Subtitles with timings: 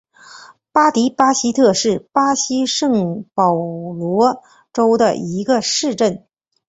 [0.71, 4.41] 巴迪巴西特是巴西圣保罗
[4.73, 6.25] 州的一个市镇。